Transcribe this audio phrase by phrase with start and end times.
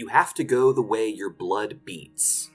[0.00, 2.50] You have to go the way your blood beats.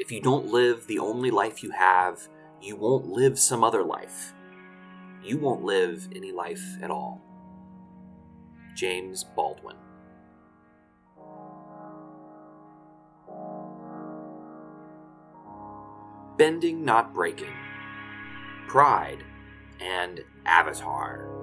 [0.00, 2.28] If you don't live the only life you have,
[2.60, 4.34] you won't live some other life.
[5.22, 7.22] You won't live any life at all.
[8.74, 9.76] James Baldwin.
[16.36, 17.54] Bending, not breaking.
[18.66, 19.22] Pride
[19.78, 21.37] and Avatar.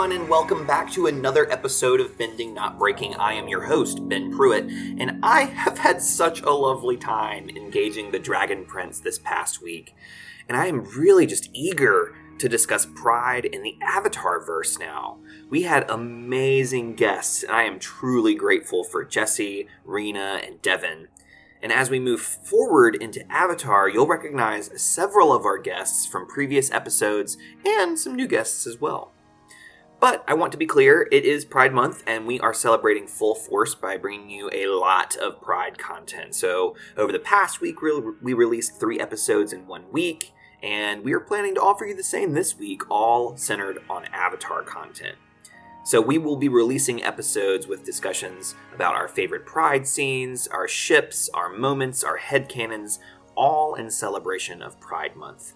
[0.00, 3.14] Everyone, and welcome back to another episode of Bending Not Breaking.
[3.16, 8.10] I am your host, Ben Pruitt, and I have had such a lovely time engaging
[8.10, 9.94] the Dragon Prince this past week.
[10.48, 15.18] And I am really just eager to discuss Pride in the Avatar verse now.
[15.50, 21.08] We had amazing guests, and I am truly grateful for Jesse, Rena, and Devin.
[21.62, 26.70] And as we move forward into Avatar, you'll recognize several of our guests from previous
[26.70, 27.36] episodes
[27.66, 29.12] and some new guests as well.
[30.00, 33.34] But I want to be clear, it is Pride Month, and we are celebrating full
[33.34, 36.34] force by bringing you a lot of Pride content.
[36.34, 41.20] So, over the past week, we released three episodes in one week, and we are
[41.20, 45.16] planning to offer you the same this week, all centered on Avatar content.
[45.84, 51.28] So, we will be releasing episodes with discussions about our favorite Pride scenes, our ships,
[51.34, 53.00] our moments, our headcanons,
[53.34, 55.52] all in celebration of Pride Month.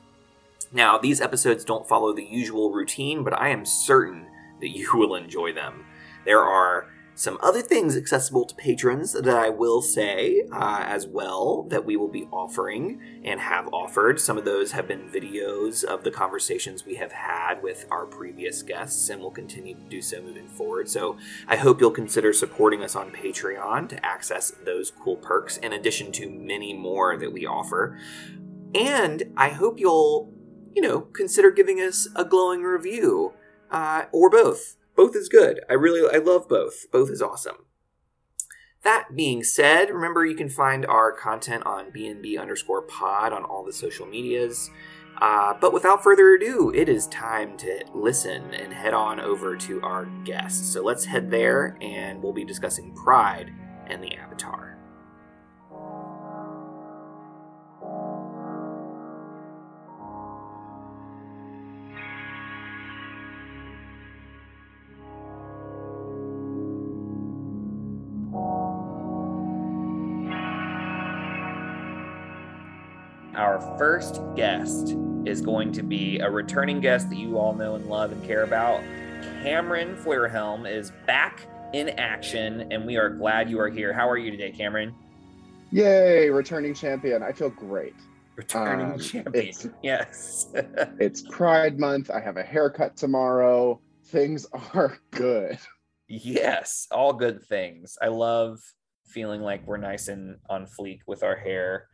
[0.71, 4.27] Now, these episodes don't follow the usual routine, but I am certain
[4.61, 5.85] that you will enjoy them.
[6.25, 11.63] There are some other things accessible to patrons that I will say uh, as well
[11.71, 14.19] that we will be offering and have offered.
[14.19, 18.63] Some of those have been videos of the conversations we have had with our previous
[18.63, 20.89] guests and will continue to do so moving forward.
[20.89, 25.73] So I hope you'll consider supporting us on Patreon to access those cool perks in
[25.73, 27.97] addition to many more that we offer.
[28.75, 30.33] And I hope you'll,
[30.75, 33.35] you know, consider giving us a glowing review
[33.75, 34.77] uh, or both.
[34.97, 35.61] Both is good.
[35.69, 36.91] I really, I love both.
[36.93, 37.67] Both is awesome.
[38.85, 43.65] That being said, remember you can find our content on BNB underscore pod on all
[43.65, 44.71] the social medias.
[45.21, 49.83] Uh, but without further ado, it is time to listen and head on over to
[49.83, 50.69] our guests.
[50.73, 53.53] So let's head there and we'll be discussing Pride
[53.89, 54.64] and the Avatar.
[73.37, 74.97] Our first guest
[75.27, 78.43] is going to be a returning guest that you all know and love and care
[78.43, 78.81] about.
[79.43, 83.93] Cameron Flairhelm is back in action, and we are glad you are here.
[83.93, 84.95] How are you today, Cameron?
[85.71, 87.23] Yay, returning champion.
[87.23, 87.95] I feel great.
[88.37, 89.49] Returning um, champion.
[89.49, 90.49] It's, yes.
[90.55, 92.11] it's Pride Month.
[92.11, 93.81] I have a haircut tomorrow.
[94.07, 95.59] Things are good.
[96.07, 97.97] Yes, all good things.
[98.01, 98.61] I love
[99.07, 101.89] feeling like we're nice and on fleek with our hair.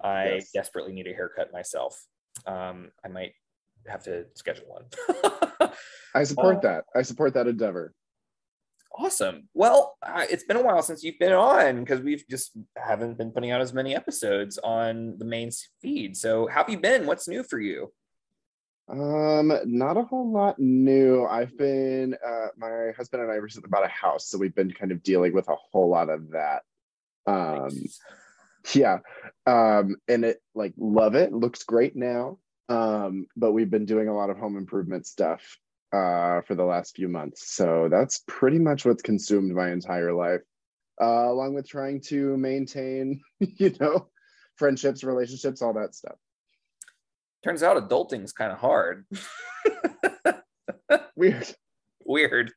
[0.00, 0.50] I yes.
[0.52, 2.04] desperately need a haircut myself.
[2.46, 3.32] Um, I might
[3.86, 5.70] have to schedule one.
[6.14, 6.84] I support uh, that.
[6.94, 7.92] I support that endeavor.
[8.96, 9.48] Awesome.
[9.54, 13.30] Well, uh, it's been a while since you've been on because we've just haven't been
[13.30, 15.50] putting out as many episodes on the main
[15.80, 16.16] feed.
[16.16, 17.06] So, how have you been?
[17.06, 17.92] What's new for you?
[18.88, 21.26] Um, not a whole lot new.
[21.26, 24.90] I've been uh my husband and I recently bought a house, so we've been kind
[24.90, 26.62] of dealing with a whole lot of that.
[27.26, 28.00] Um nice
[28.74, 28.98] yeah.
[29.46, 31.32] Um and it like love it.
[31.32, 32.38] Looks great now.
[32.68, 35.42] Um but we've been doing a lot of home improvement stuff
[35.92, 37.54] uh for the last few months.
[37.54, 40.42] So that's pretty much what's consumed my entire life
[41.00, 44.08] uh along with trying to maintain you know
[44.56, 46.16] friendships relationships all that stuff.
[47.44, 49.06] Turns out adulting's kind of hard.
[51.16, 51.54] Weird.
[52.04, 52.52] Weird.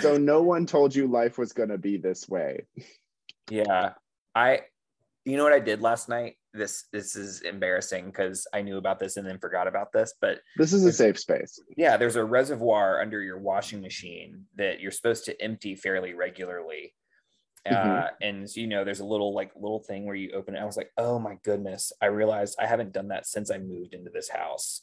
[0.00, 2.66] So no one told you life was going to be this way.
[3.50, 3.92] Yeah.
[4.34, 4.60] I
[5.24, 6.36] you know what I did last night?
[6.52, 10.14] This this is embarrassing because I knew about this and then forgot about this.
[10.20, 11.60] But this is a safe space.
[11.76, 16.94] Yeah, there's a reservoir under your washing machine that you're supposed to empty fairly regularly.
[17.66, 17.90] Mm-hmm.
[17.90, 20.60] Uh, and you know, there's a little like little thing where you open it.
[20.60, 21.92] I was like, oh my goodness!
[22.02, 24.82] I realized I haven't done that since I moved into this house,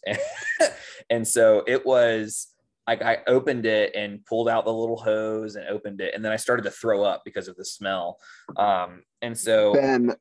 [1.09, 2.47] and so it was
[2.87, 6.31] like I opened it and pulled out the little hose and opened it, and then
[6.31, 8.17] I started to throw up because of the smell.
[8.57, 10.15] Um, and so Ben,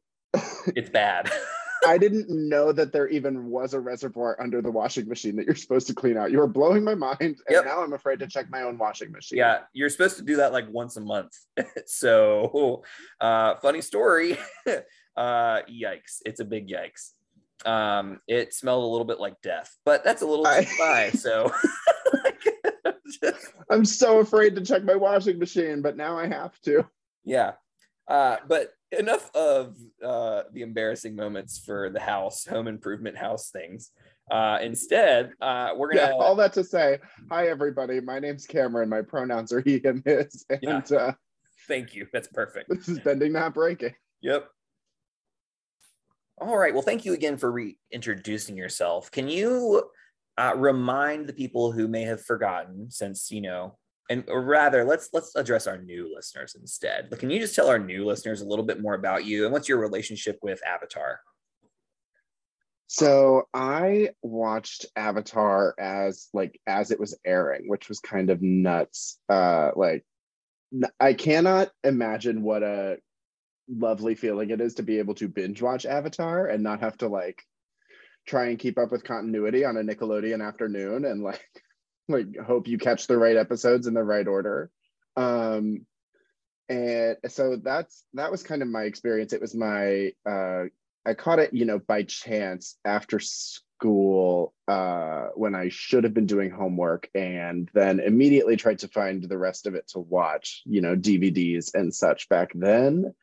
[0.75, 1.31] it's bad.
[1.87, 5.55] I didn't know that there even was a reservoir under the washing machine that you're
[5.55, 6.31] supposed to clean out.
[6.31, 7.65] You are blowing my mind, and Yep.
[7.65, 9.38] now I'm afraid to check my own washing machine.
[9.38, 11.32] Yeah, you're supposed to do that like once a month.
[11.87, 12.82] so,
[13.19, 14.37] uh, funny story.
[15.17, 16.21] uh, yikes!
[16.27, 17.12] It's a big yikes.
[17.67, 21.11] Um, it smelled a little bit like death, but that's a little too high.
[21.12, 21.50] So,
[23.71, 26.87] I'm so afraid to check my washing machine, but now I have to.
[27.25, 27.53] yeah.
[28.09, 33.90] Uh, but enough of uh, the embarrassing moments for the house, home improvement house things.
[34.31, 36.98] Uh, instead, uh, we're gonna Yeah, all that to say,
[37.28, 38.00] hi everybody.
[38.00, 38.88] My name's Cameron.
[38.88, 41.12] My pronouns are he and his, and uh,
[41.66, 42.06] thank you.
[42.12, 42.69] That's perfect.
[42.69, 43.94] this is bending not breaking.
[44.22, 44.48] Yep.
[46.40, 46.72] All right.
[46.72, 49.10] Well, thank you again for reintroducing yourself.
[49.10, 49.90] Can you
[50.38, 53.76] uh, remind the people who may have forgotten, since you know,
[54.10, 57.08] and rather, let's let's address our new listeners instead.
[57.08, 59.52] But can you just tell our new listeners a little bit more about you and
[59.52, 61.20] what's your relationship with Avatar?
[62.88, 69.16] So I watched Avatar as like as it was airing, which was kind of nuts.
[69.28, 70.04] Uh like
[70.98, 72.98] I cannot imagine what a
[73.68, 77.06] lovely feeling it is to be able to binge watch Avatar and not have to
[77.06, 77.40] like
[78.26, 81.62] try and keep up with continuity on a Nickelodeon afternoon and like
[82.10, 84.70] like hope you catch the right episodes in the right order.
[85.16, 85.86] Um
[86.68, 89.32] and so that's that was kind of my experience.
[89.32, 90.64] It was my uh
[91.06, 96.26] I caught it, you know, by chance after school uh, when I should have been
[96.26, 100.82] doing homework, and then immediately tried to find the rest of it to watch, you
[100.82, 103.14] know, DVDs and such back then.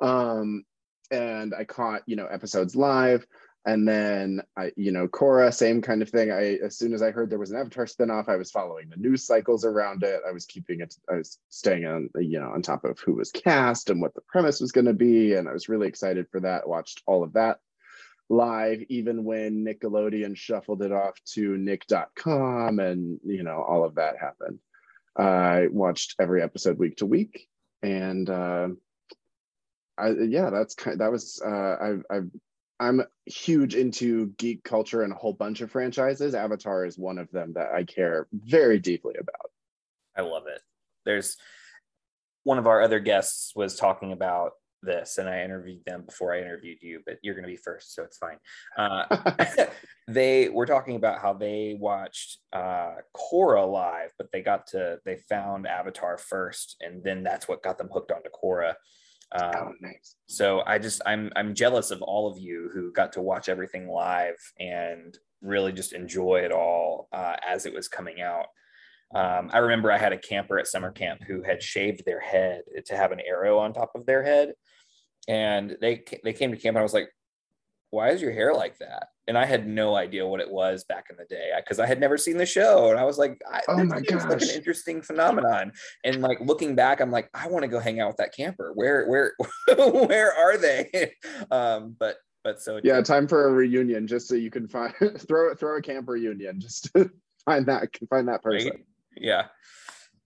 [0.00, 0.64] Um,
[1.10, 3.26] and I caught, you know, episodes live.
[3.66, 6.32] And then I, you know, Korra, same kind of thing.
[6.32, 8.96] I as soon as I heard there was an Avatar spinoff, I was following the
[8.96, 10.20] news cycles around it.
[10.26, 13.30] I was keeping it, I was staying on, you know, on top of who was
[13.30, 15.34] cast and what the premise was going to be.
[15.34, 16.66] And I was really excited for that.
[16.66, 17.58] Watched all of that
[18.30, 24.16] live, even when Nickelodeon shuffled it off to Nick.com and you know, all of that
[24.18, 24.58] happened.
[25.18, 27.46] I watched every episode week to week.
[27.82, 28.68] And uh
[29.98, 32.30] I yeah, that's kind that was uh I've I've
[32.80, 36.34] I'm huge into geek culture and a whole bunch of franchises.
[36.34, 39.50] Avatar is one of them that I care very deeply about.
[40.16, 40.62] I love it.
[41.04, 41.36] There's
[42.44, 46.40] one of our other guests was talking about this, and I interviewed them before I
[46.40, 48.38] interviewed you, but you're going to be first, so it's fine.
[48.78, 49.66] Uh,
[50.08, 55.18] they were talking about how they watched uh, Korra live, but they got to they
[55.28, 58.74] found Avatar first, and then that's what got them hooked onto Korra.
[59.32, 60.16] Um, oh, nice.
[60.26, 63.88] so I just I'm I'm jealous of all of you who got to watch everything
[63.88, 68.46] live and really just enjoy it all uh, as it was coming out.
[69.14, 72.62] Um, I remember I had a camper at summer camp who had shaved their head
[72.86, 74.54] to have an arrow on top of their head,
[75.28, 77.10] and they they came to camp and I was like,
[77.90, 81.06] "Why is your hair like that?" And I had no idea what it was back
[81.08, 83.60] in the day because I had never seen the show, and I was like, I,
[83.68, 85.70] Oh my seems like an interesting phenomenon."
[86.02, 88.72] And like looking back, I'm like, I want to go hang out with that camper.
[88.74, 89.34] Where where
[90.08, 91.12] where are they?
[91.52, 95.54] um, but but so Yeah, time for a reunion just so you can find throw
[95.54, 97.08] throw a camp reunion just to
[97.44, 98.70] find that find that person.
[98.70, 98.84] Right?
[99.16, 99.44] Yeah.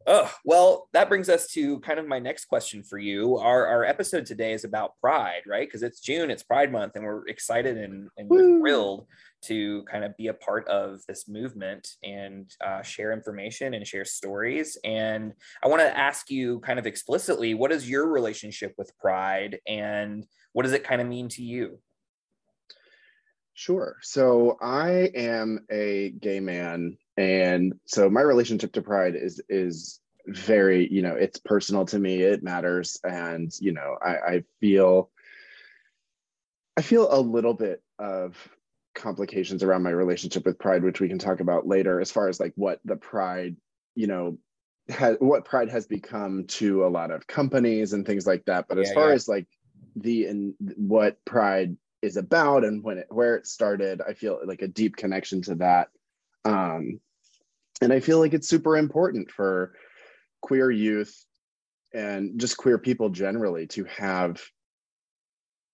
[0.06, 3.38] Oh, well, that brings us to kind of my next question for you.
[3.38, 5.66] Our, our episode today is about pride, right?
[5.66, 9.06] Because it's June, it's Pride Month, and we're excited and, and we're thrilled
[9.44, 14.04] to kind of be a part of this movement and uh, share information and share
[14.04, 14.76] stories.
[14.84, 19.58] And I want to ask you kind of explicitly what is your relationship with pride
[19.66, 21.78] and what does it kind of mean to you?
[23.54, 23.96] Sure.
[24.02, 30.90] So I am a gay man, and so my relationship to pride is is very,
[30.90, 32.22] you know, it's personal to me.
[32.22, 35.10] It matters, and you know, I, I feel
[36.76, 38.36] I feel a little bit of
[38.94, 42.40] complications around my relationship with pride, which we can talk about later, as far as
[42.40, 43.56] like what the pride,
[43.94, 44.38] you know,
[44.88, 48.66] has what pride has become to a lot of companies and things like that.
[48.68, 49.14] But as far yeah.
[49.14, 49.46] as like
[49.96, 54.60] the and what pride is about and when it where it started i feel like
[54.60, 55.88] a deep connection to that
[56.44, 57.00] um
[57.80, 59.74] and i feel like it's super important for
[60.40, 61.24] queer youth
[61.94, 64.42] and just queer people generally to have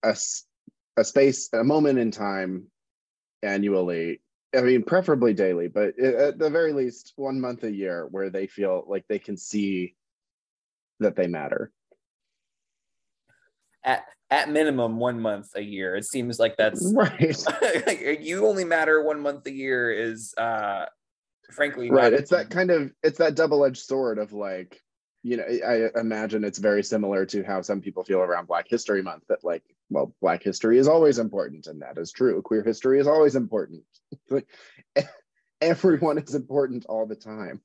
[0.02, 0.16] a,
[0.96, 2.66] a space a moment in time
[3.42, 4.20] annually.
[4.56, 8.46] I mean preferably daily but at the very least one month a year where they
[8.46, 9.94] feel like they can see
[10.98, 11.72] that they matter
[13.84, 15.96] At, at minimum, one month a year.
[15.96, 17.44] It seems like that's right
[17.86, 20.86] like, you only matter one month a year is uh
[21.50, 24.80] frankly right it's that kind of it's that double-edged sword of like
[25.22, 29.02] you know, I imagine it's very similar to how some people feel around Black History
[29.02, 32.40] Month that, like, well, Black history is always important, and that is true.
[32.42, 33.82] Queer history is always important.
[35.60, 37.60] Everyone is important all the time.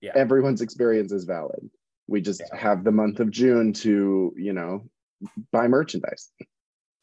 [0.00, 0.12] Yeah.
[0.14, 1.68] Everyone's experience is valid.
[2.06, 2.56] We just Yeah.
[2.56, 4.88] have the month of June to, you know,
[5.52, 6.30] buy merchandise.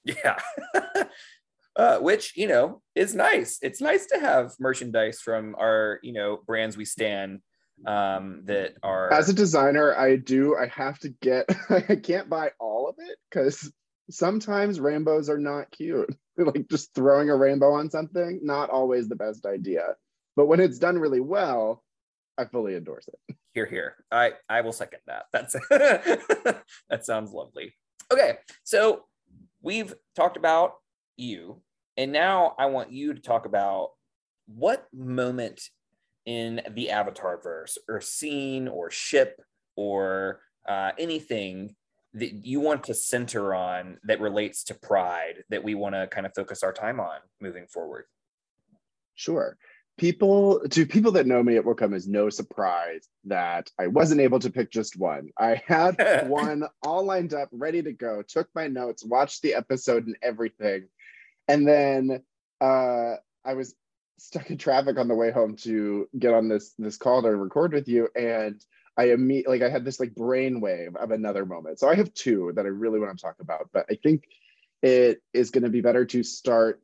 [0.04, 0.40] Yeah.
[1.76, 3.60] uh, which, you know, is nice.
[3.62, 7.42] It's nice to have merchandise from our, you know, brands we stand
[7.88, 9.12] um, that are.
[9.12, 13.18] As a designer, I do, I have to get, I can't buy all of it
[13.30, 13.72] because
[14.10, 16.16] sometimes rainbows are not cute.
[16.38, 19.96] like just throwing a rainbow on something, not always the best idea.
[20.36, 21.84] But when it's done really well,
[22.38, 23.36] I fully endorse it.
[23.54, 25.54] here here i i will second that that's
[26.90, 27.76] that sounds lovely
[28.14, 29.04] okay so
[29.62, 30.74] we've talked about
[31.18, 31.62] you
[31.98, 33.90] and now i want you to talk about
[34.46, 35.62] what moment
[36.26, 39.42] in the avatar verse or scene or ship
[39.76, 41.76] or uh, anything
[42.14, 46.26] that you want to center on that relates to pride that we want to kind
[46.26, 48.06] of focus our time on moving forward
[49.16, 49.58] Sure.
[49.98, 54.22] People, to people that know me, it will come as no surprise that I wasn't
[54.22, 55.30] able to pick just one.
[55.38, 60.08] I had one all lined up, ready to go, took my notes, watched the episode
[60.08, 60.88] and everything.
[61.48, 62.24] And then
[62.60, 63.76] uh, I was
[64.18, 67.74] stuck in traffic on the way home to get on this this call to record
[67.74, 68.08] with you.
[68.16, 68.64] And
[68.98, 71.80] I immediately like I had this like brainwave of another moment.
[71.80, 74.24] So I have two that I really want to talk about, but I think
[74.82, 76.82] it is going to be better to start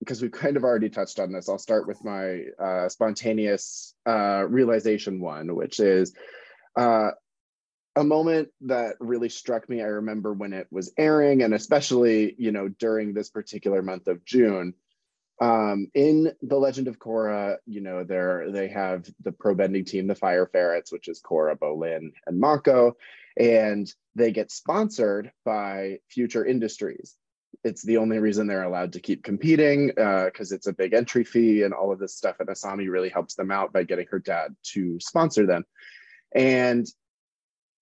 [0.00, 4.44] because we've kind of already touched on this, I'll start with my uh, spontaneous uh,
[4.48, 6.14] realization one, which is
[6.76, 7.10] uh,
[7.96, 9.82] a moment that really struck me.
[9.82, 14.24] I remember when it was airing, and especially you know during this particular month of
[14.24, 14.74] June.
[15.40, 20.08] Um, in the Legend of Korra, you know, there they have the pro bending team,
[20.08, 22.96] the Fire Ferrets, which is Korra, Bolin, and Mako,
[23.36, 27.16] and they get sponsored by Future Industries
[27.64, 31.24] it's the only reason they're allowed to keep competing because uh, it's a big entry
[31.24, 32.36] fee and all of this stuff.
[32.38, 35.64] And Asami really helps them out by getting her dad to sponsor them.
[36.34, 36.86] And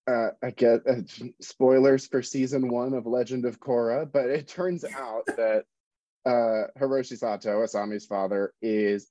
[0.06, 1.02] uh, I get uh,
[1.40, 5.64] spoilers for season one of Legend of Korra, but it turns out that
[6.25, 9.09] uh, Hiroshi Sato, Asami's father, is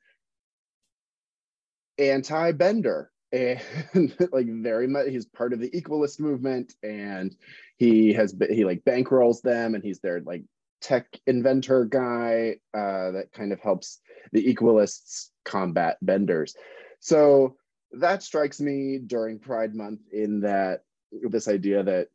[1.98, 3.62] anti-bender and
[4.32, 7.36] like very much he's part of the equalist movement and
[7.78, 10.44] he has been he like bankrolls them and he's their like
[10.86, 14.00] tech inventor guy uh, that kind of helps
[14.34, 16.56] the equalists combat benders.
[17.00, 17.58] So
[17.94, 22.10] that strikes me during pride month in that this idea that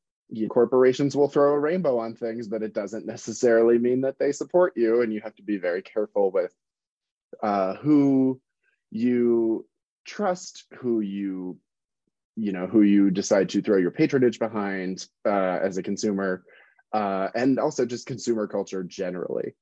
[0.49, 4.73] corporations will throw a rainbow on things but it doesn't necessarily mean that they support
[4.77, 6.55] you and you have to be very careful with
[7.43, 8.41] uh, who
[8.93, 9.67] you
[10.05, 11.59] trust who you
[12.37, 16.45] you know who you decide to throw your patronage behind uh, as a consumer
[16.93, 19.55] uh, and also just consumer culture generally.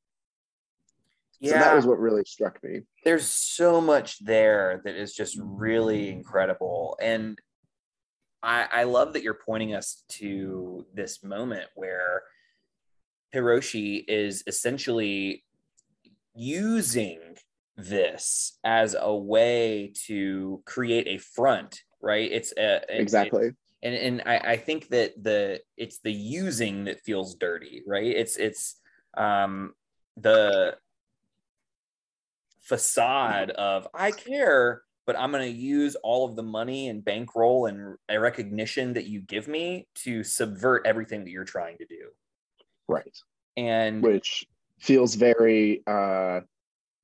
[1.40, 2.80] Yeah so that was what really struck me.
[3.04, 6.99] There's so much there that is just really incredible.
[7.00, 7.38] And
[8.42, 12.23] I, I love that you're pointing us to this moment where
[13.32, 15.44] hiroshi is essentially
[16.35, 17.20] using
[17.76, 22.30] this as a way to create a front right?
[22.30, 27.00] It's a, exactly it, and and I, I think that the it's the using that
[27.00, 28.06] feels dirty right?
[28.06, 28.76] It's it's
[29.16, 29.75] um
[30.16, 30.76] the
[32.68, 37.64] facade of i care but i'm going to use all of the money and bankroll
[37.64, 42.08] and a recognition that you give me to subvert everything that you're trying to do.
[42.88, 43.16] Right.
[43.56, 44.47] And which
[44.78, 46.40] feels very uh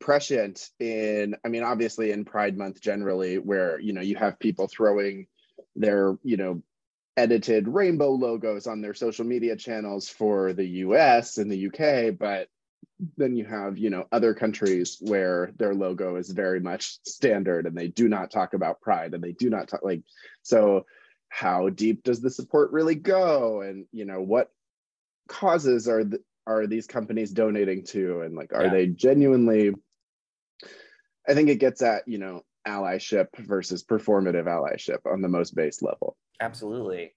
[0.00, 4.68] prescient in i mean obviously in pride month generally where you know you have people
[4.68, 5.26] throwing
[5.76, 6.62] their you know
[7.16, 12.48] edited rainbow logos on their social media channels for the us and the uk but
[13.16, 17.76] then you have you know other countries where their logo is very much standard and
[17.76, 20.02] they do not talk about pride and they do not talk like
[20.42, 20.84] so
[21.28, 24.50] how deep does the support really go and you know what
[25.28, 28.70] causes are the, are these companies donating to and like are Yeah.
[28.70, 29.72] they genuinely
[31.28, 35.82] i think it gets at you know allyship versus performative allyship on the most base
[35.82, 37.12] level Absolutely.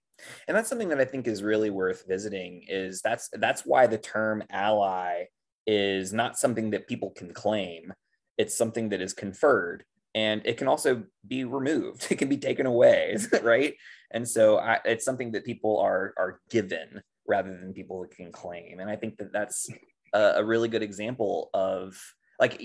[0.47, 3.97] And that's something that I think is really worth visiting is that's that's why the
[3.97, 5.25] term ally
[5.65, 7.93] is not something that people can claim.
[8.37, 9.83] It's something that is conferred
[10.15, 12.07] and it can also be removed.
[12.11, 13.75] It can be taken away, right?
[14.11, 18.79] And so I, it's something that people are are given rather than people can claim.
[18.79, 19.69] And I think that that's
[20.13, 21.99] a, a really good example of
[22.39, 22.59] like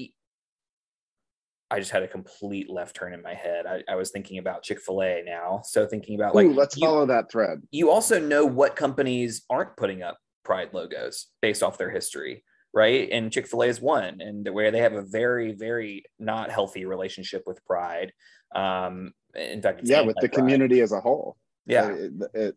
[1.72, 3.64] I just had a complete left turn in my head.
[3.64, 6.76] I, I was thinking about Chick Fil A now, so thinking about like Ooh, let's
[6.76, 7.62] you, follow that thread.
[7.70, 13.08] You also know what companies aren't putting up Pride logos based off their history, right?
[13.10, 16.84] And Chick Fil A is one, and where they have a very, very not healthy
[16.84, 18.12] relationship with Pride.
[18.54, 20.32] Um, in fact, yeah, with the Pride.
[20.32, 21.38] community as a whole.
[21.64, 22.56] Yeah, it, it,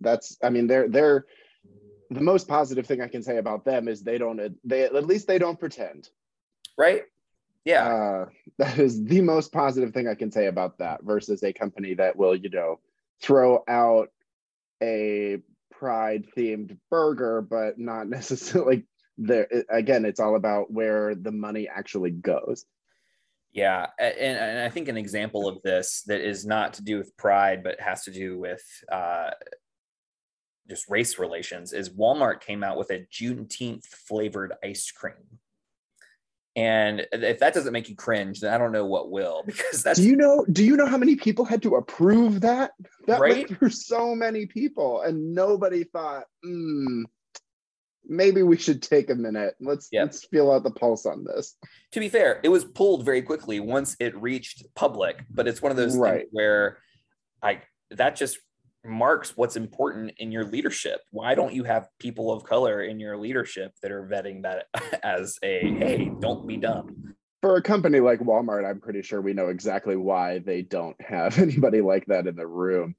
[0.00, 0.38] that's.
[0.42, 1.26] I mean, they're they're
[2.08, 4.40] the most positive thing I can say about them is they don't.
[4.64, 6.08] They at least they don't pretend.
[6.78, 7.02] Right
[7.66, 7.86] yeah.
[7.86, 8.26] Uh,
[8.58, 12.16] that is the most positive thing I can say about that versus a company that
[12.16, 12.78] will, you know,
[13.20, 14.08] throw out
[14.82, 15.38] a
[15.72, 18.84] pride themed burger, but not necessarily
[19.18, 19.48] there.
[19.68, 22.64] Again, it's all about where the money actually goes.
[23.52, 23.86] Yeah.
[23.98, 27.64] And, and I think an example of this that is not to do with pride,
[27.64, 29.30] but has to do with uh,
[30.68, 35.40] just race relations is Walmart came out with a Juneteenth flavored ice cream.
[36.56, 39.42] And if that doesn't make you cringe, then I don't know what will.
[39.46, 42.72] Because that's do you know do you know how many people had to approve that?
[43.06, 43.36] That right?
[43.36, 47.04] went through so many people, and nobody thought, hmm,
[48.08, 49.54] maybe we should take a minute.
[49.60, 50.06] Let's yep.
[50.06, 51.56] let's feel out the pulse on this.
[51.92, 55.70] To be fair, it was pulled very quickly once it reached public, but it's one
[55.70, 56.20] of those right.
[56.20, 56.78] things where
[57.42, 57.60] I
[57.90, 58.38] that just
[58.86, 61.00] marks what's important in your leadership.
[61.10, 64.66] Why don't you have people of color in your leadership that are vetting that
[65.02, 67.14] as a hey, don't be dumb?
[67.42, 71.38] For a company like Walmart, I'm pretty sure we know exactly why they don't have
[71.38, 72.96] anybody like that in the room.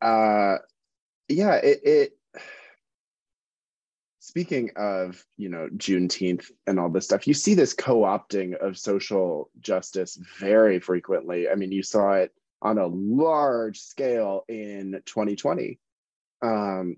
[0.00, 0.56] Uh
[1.28, 2.12] yeah, it, it
[4.26, 9.48] speaking of you know juneteenth and all this stuff you see this co-opting of social
[9.60, 12.32] justice very frequently i mean you saw it
[12.62, 15.78] on a large scale in 2020
[16.42, 16.96] um,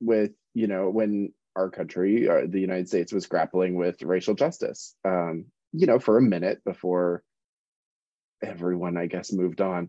[0.00, 4.94] with you know when our country uh, the united states was grappling with racial justice
[5.04, 7.22] um, you know for a minute before
[8.42, 9.88] everyone i guess moved on.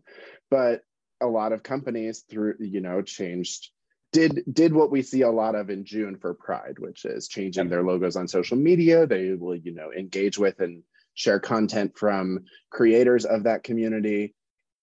[0.49, 0.81] But
[1.19, 3.71] a lot of companies through you know changed
[4.13, 7.69] did did what we see a lot of in june for pride which is changing
[7.69, 9.05] their logos on social media.
[9.07, 10.83] They will you know engage with and
[11.13, 14.35] share content from creators of that community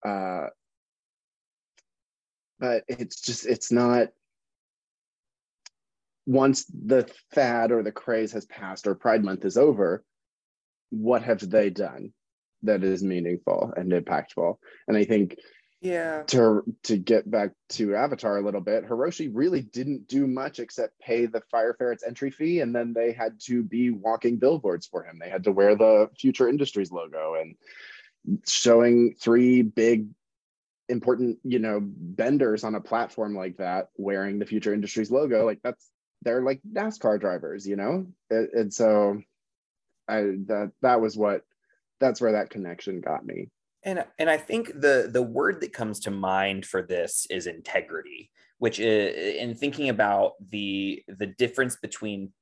[0.04, 0.48] uh,
[2.58, 4.08] but it's just it's not
[6.26, 10.04] once the fad or the craze has passed or pride month is over
[10.90, 12.12] what have they done
[12.62, 14.56] that is meaningful and impactful?
[14.88, 15.36] And i think
[15.82, 16.22] yeah.
[16.28, 20.98] to to get back to avatar a little bit hiroshi really didn't do much except
[20.98, 25.04] pay the fire ferret's entry fee and then they had to be walking billboards for
[25.04, 25.18] him.
[25.20, 27.54] They had to wear the future industries logo and
[28.46, 30.08] showing three big
[30.88, 35.58] important you know benders on a platform like that wearing the future industries logo like
[35.62, 35.90] that's
[36.22, 38.06] they're like nascar drivers you know?
[38.30, 39.20] And, and so
[40.08, 41.42] i that that was what
[42.00, 43.48] that's where that connection got me.
[43.82, 48.30] And and i think the the word that comes to mind for this is integrity
[48.58, 52.32] which is in thinking about the the difference between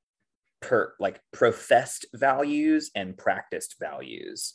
[0.61, 4.55] per like professed values and practiced values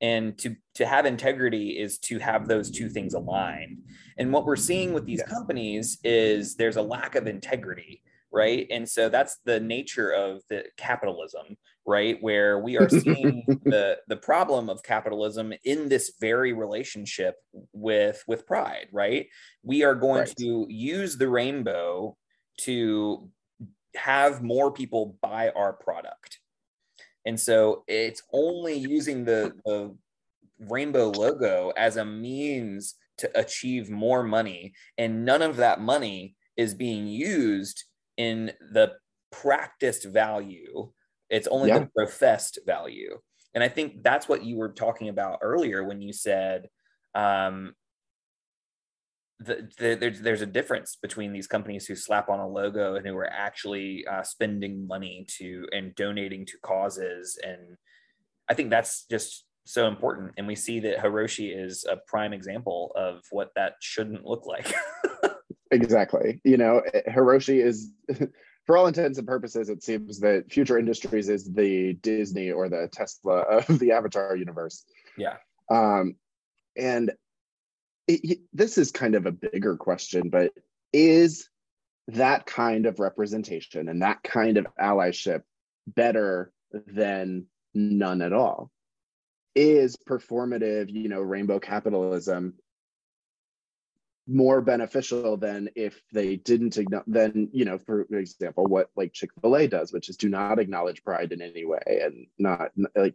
[0.00, 3.78] and to to have integrity is to have those two things aligned
[4.18, 5.32] and what we're seeing with these yes.
[5.32, 10.64] companies is there's a lack of integrity right and so that's the nature of the
[10.76, 11.56] capitalism
[11.86, 17.36] right where we are seeing the the problem of capitalism in this very relationship
[17.72, 19.28] with with pride right
[19.62, 20.36] we are going right.
[20.36, 22.16] to use the rainbow
[22.58, 23.30] to
[23.94, 26.38] have more people buy our product
[27.26, 29.94] and so it's only using the, the
[30.60, 34.74] rainbow logo as a means to achieve more money.
[34.96, 37.84] And none of that money is being used
[38.16, 38.92] in the
[39.32, 40.92] practiced value.
[41.28, 41.80] It's only yeah.
[41.80, 43.18] the professed value.
[43.54, 46.68] And I think that's what you were talking about earlier when you said
[47.14, 47.74] um,
[49.38, 53.06] the, the, there's there's a difference between these companies who slap on a logo and
[53.06, 57.76] who are actually uh, spending money to and donating to causes and
[58.48, 62.92] I think that's just so important and we see that Hiroshi is a prime example
[62.96, 64.72] of what that shouldn't look like.
[65.70, 66.40] exactly.
[66.44, 67.90] You know, Hiroshi is
[68.64, 72.88] for all intents and purposes it seems that Future Industries is the Disney or the
[72.90, 74.84] Tesla of the Avatar universe.
[75.18, 75.36] Yeah.
[75.70, 76.14] Um
[76.78, 77.12] and
[78.08, 80.52] it, this is kind of a bigger question, but
[80.92, 81.48] is
[82.08, 85.42] that kind of representation and that kind of allyship
[85.86, 88.70] better than none at all?
[89.54, 92.54] Is performative, you know, rainbow capitalism
[94.28, 99.92] more beneficial than if they didn't then you know for example what like chick-fil-a does
[99.92, 103.14] which is do not acknowledge pride in any way and not like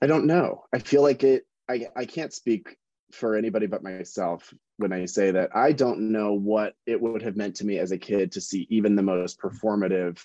[0.00, 0.64] I don't know.
[0.72, 1.46] I feel like it.
[1.68, 2.76] I I can't speak
[3.12, 7.36] for anybody but myself when I say that I don't know what it would have
[7.36, 10.18] meant to me as a kid to see even the most performative,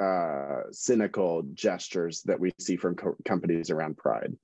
[0.00, 4.34] uh, cynical gestures that we see from co- companies around Pride.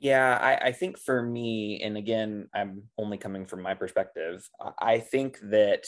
[0.00, 4.48] Yeah, I, I think for me, and again, I'm only coming from my perspective,
[4.78, 5.86] I think that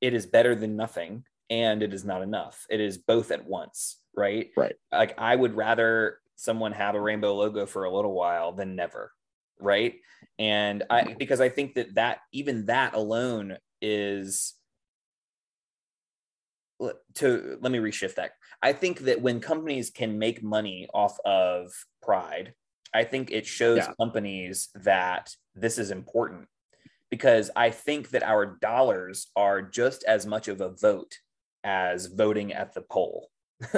[0.00, 2.66] it is better than nothing and it is not enough.
[2.68, 4.50] It is both at once, right?
[4.56, 4.74] Right.
[4.92, 9.12] Like I would rather someone have a rainbow logo for a little while than never,
[9.60, 9.94] right?
[10.38, 14.54] And I because I think that that even that alone is
[17.14, 18.32] to let me reshift that.
[18.62, 22.54] I think that when companies can make money off of pride,
[22.92, 23.92] I think it shows yeah.
[23.98, 26.48] companies that this is important
[27.10, 31.18] because I think that our dollars are just as much of a vote
[31.62, 33.30] as voting at the poll.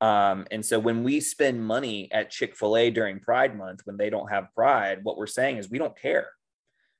[0.00, 3.96] um, and so when we spend money at Chick fil A during Pride Month, when
[3.96, 6.28] they don't have Pride, what we're saying is we don't care.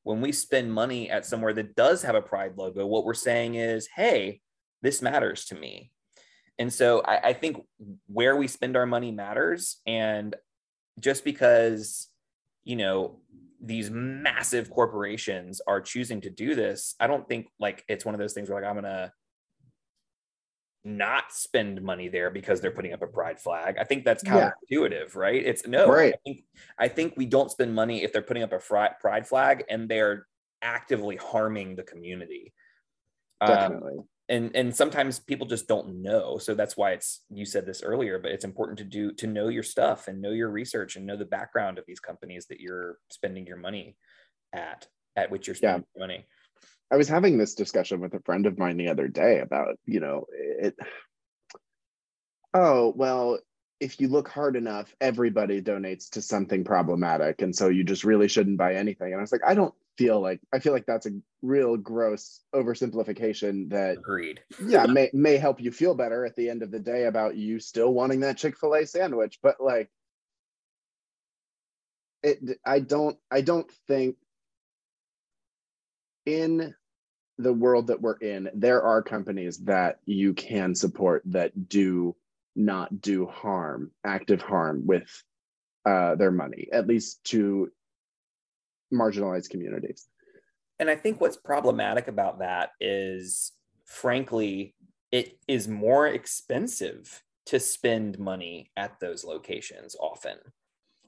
[0.03, 3.55] When we spend money at somewhere that does have a Pride logo, what we're saying
[3.55, 4.41] is, hey,
[4.83, 5.93] this matters to me.
[6.59, 7.65] And so I, I think
[8.07, 9.81] where we spend our money matters.
[9.87, 10.37] And
[10.99, 12.09] just because,
[12.65, 13.21] you know,
[13.63, 18.19] these massive corporations are choosing to do this, I don't think like it's one of
[18.19, 19.13] those things where like I'm gonna
[20.85, 23.77] not spend money there because they're putting up a pride flag.
[23.79, 25.21] I think that's counterintuitive, yeah.
[25.21, 25.45] right?
[25.45, 25.89] It's no.
[25.89, 26.15] Right.
[26.15, 26.45] I think,
[26.79, 30.27] I think we don't spend money if they're putting up a pride flag and they're
[30.63, 32.53] actively harming the community.
[33.41, 33.99] Um, Definitely.
[33.99, 37.83] Um, and and sometimes people just don't know so that's why it's you said this
[37.83, 41.05] earlier but it's important to do to know your stuff and know your research and
[41.05, 43.97] know the background of these companies that you're spending your money
[44.55, 46.01] at at which you're spending yeah.
[46.01, 46.27] money
[46.91, 50.01] I was having this discussion with a friend of mine the other day about, you
[50.01, 50.77] know, it.
[52.53, 53.39] Oh, well,
[53.79, 57.43] if you look hard enough, everybody donates to something problematic.
[57.43, 59.13] And so you just really shouldn't buy anything.
[59.13, 62.41] And I was like, I don't feel like, I feel like that's a real gross
[62.55, 64.43] oversimplification that, agreed.
[64.67, 67.61] yeah, may, may help you feel better at the end of the day about you
[67.61, 69.39] still wanting that Chick fil A sandwich.
[69.43, 69.91] But like,
[72.23, 74.17] it, I don't, I don't think
[76.27, 76.75] in
[77.43, 82.15] the world that we're in, there are companies that you can support that do
[82.57, 85.23] not do harm, active harm with
[85.87, 87.71] uh, their money, at least to
[88.93, 90.07] marginalized communities.
[90.79, 93.53] And I think what's problematic about that is,
[93.85, 94.75] frankly,
[95.13, 100.37] it is more expensive to spend money at those locations often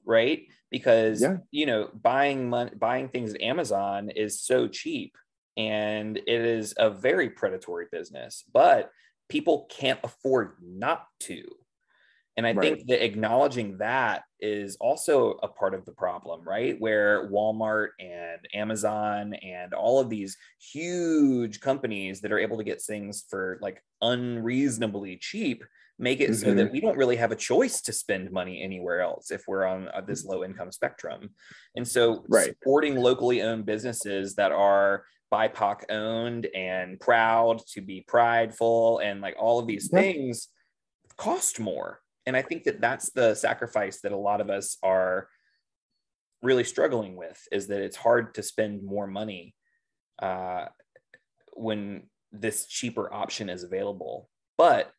[0.05, 1.37] right because yeah.
[1.51, 5.17] you know buying money buying things at amazon is so cheap
[5.57, 8.91] and it is a very predatory business but
[9.29, 11.43] people can't afford not to
[12.37, 12.75] and i right.
[12.75, 18.39] think that acknowledging that is also a part of the problem right where walmart and
[18.53, 23.81] amazon and all of these huge companies that are able to get things for like
[24.01, 25.63] unreasonably cheap
[25.99, 26.33] make it mm-hmm.
[26.33, 26.73] so that mm-hmm.
[26.73, 30.01] we don't really have a choice to spend money anywhere else if we're on uh,
[30.01, 31.29] this low income spectrum
[31.75, 32.47] and so right.
[32.47, 39.35] supporting locally owned businesses that are BIPOC owned and proud to be prideful and like
[39.39, 40.49] all of these things
[41.17, 41.99] cost more.
[42.27, 45.27] And I think that that's the sacrifice that a lot of us are
[46.43, 49.55] really struggling with is that it's hard to spend more money
[50.21, 50.65] uh,
[51.53, 54.29] when this cheaper option is available.
[54.55, 54.91] But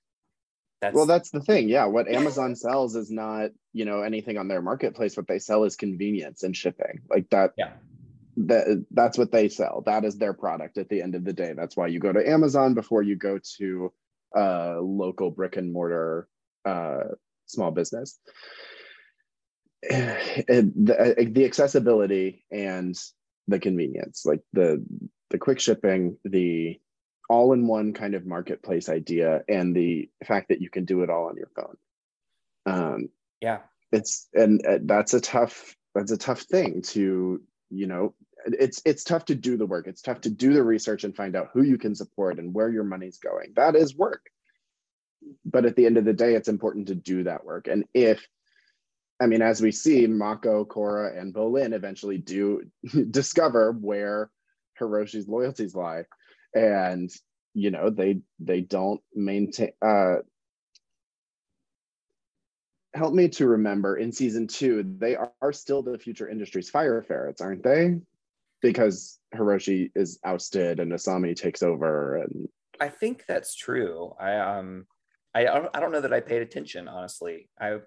[0.80, 1.68] that's well, that's the thing.
[1.68, 5.16] Yeah, what Amazon sells is not you know anything on their marketplace.
[5.16, 7.00] What they sell is convenience and shipping.
[7.08, 7.52] Like that.
[7.56, 7.74] Yeah
[8.36, 9.82] that that's what they sell.
[9.86, 11.52] That is their product at the end of the day.
[11.56, 13.92] That's why you go to amazon before you go to
[14.34, 16.28] a local brick and mortar
[16.64, 17.04] uh,
[17.46, 18.18] small business.
[20.46, 22.96] The, the accessibility and
[23.48, 24.84] the convenience like the
[25.30, 26.80] the quick shipping the
[27.28, 31.36] all-in-one kind of marketplace idea and the fact that you can do it all on
[31.36, 31.76] your phone.
[32.66, 33.08] Um
[33.40, 33.58] yeah.
[33.92, 38.14] it's and uh, that's a tough that's a tough thing to you know
[38.46, 39.87] it's it's tough to do the work.
[39.87, 42.70] It's tough to do the research and find out who you can support and where
[42.70, 43.52] your money's going.
[43.57, 44.26] That is work.
[45.44, 47.66] But at the end of the day it's important to do that work.
[47.68, 48.26] And if
[49.20, 52.62] i mean as we see mako Korra and bolin eventually do
[53.11, 54.30] discover where
[54.78, 56.04] hiroshi's loyalties lie.
[56.54, 57.11] And
[57.54, 60.16] you know they they don't maintain uh
[62.94, 67.40] help me to remember in season two, they are still the future industry's fire ferrets,
[67.40, 67.96] aren't they?
[68.72, 72.48] Because Hiroshi is ousted and Asami takes over, and
[72.81, 74.14] I think that's true.
[74.18, 74.87] I um,
[75.35, 77.48] I I don't know that I paid attention honestly.
[77.61, 77.79] I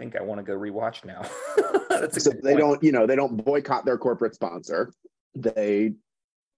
[0.00, 1.22] think I want to go rewatch now.
[2.10, 2.58] so they point.
[2.58, 4.92] don't, you know, they don't boycott their corporate sponsor.
[5.34, 5.92] They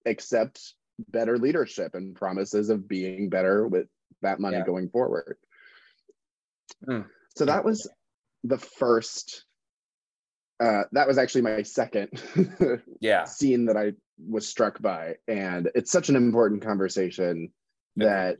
[0.06, 0.74] accept
[1.08, 3.88] better leadership and promises of being better with
[4.22, 4.64] that money yeah.
[4.64, 5.36] going forward.
[6.86, 7.06] Mm.
[7.36, 7.88] So that was
[8.44, 9.44] the first
[10.62, 12.08] uh, that was actually my second
[13.00, 13.92] yeah scene that I
[14.28, 17.50] was struck by, and it's such an important conversation
[17.96, 18.36] that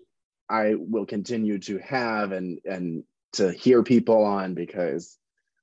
[0.48, 3.02] I will continue to have and and
[3.34, 5.18] to hear people on because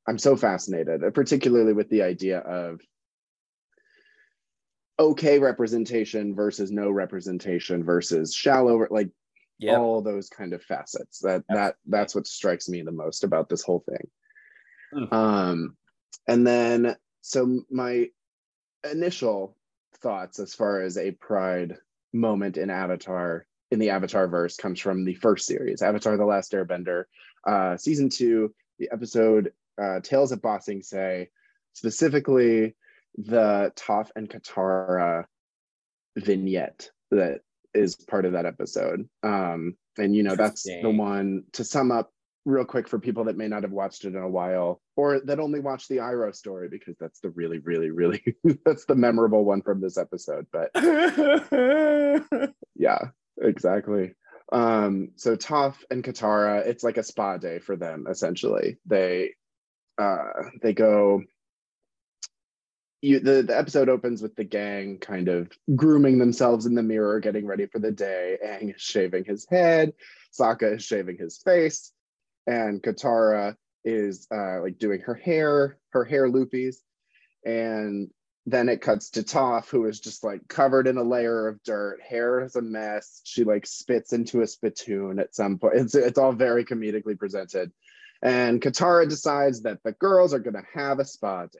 [0.05, 2.81] I'm so fascinated, particularly with the idea of
[4.99, 9.09] okay representation versus no representation versus shallow like
[9.59, 9.77] yep.
[9.77, 11.55] all those kind of facets that Absolutely.
[11.55, 14.07] that that's what strikes me the most about this whole thing
[14.93, 15.13] mm.
[15.13, 15.77] um
[16.27, 18.07] and then so my
[18.89, 19.55] initial
[20.01, 21.77] thoughts as far as a pride
[22.13, 26.53] moment in avatar in the avatar verse comes from the first series avatar the last
[26.53, 27.03] airbender
[27.47, 31.29] uh season two the episode uh tales of Ba Sing Se,"
[31.73, 32.75] specifically
[33.17, 35.25] the Toph and Katara
[36.17, 37.41] vignette that
[37.73, 39.07] is part of that episode.
[39.23, 42.11] Um, and you know, that's the one to sum up
[42.49, 45.39] real quick for people that may not have watched it in a while or that
[45.39, 48.23] only watched the Iroh story because that's the really, really, really
[48.65, 50.47] that's the memorable one from this episode.
[50.51, 50.71] But
[52.75, 52.99] yeah,
[53.41, 54.15] exactly.
[54.51, 58.79] Um, so Toph and Katara, it's like a spa day for them essentially.
[58.85, 59.35] They
[59.97, 60.31] uh
[60.61, 61.21] they go
[63.01, 67.19] you the, the episode opens with the gang kind of grooming themselves in the mirror,
[67.19, 68.37] getting ready for the day.
[68.45, 69.93] Aang is shaving his head,
[70.37, 71.93] Sokka is shaving his face,
[72.47, 76.77] and Katara is uh, like doing her hair, her hair loopies,
[77.45, 78.09] and
[78.45, 81.99] then it cuts to Toph, who is just like covered in a layer of dirt.
[82.01, 83.21] Hair is a mess.
[83.23, 85.75] She like spits into a spittoon at some point.
[85.75, 87.71] It's it's all very comedically presented.
[88.21, 91.59] And Katara decides that the girls are gonna have a spa day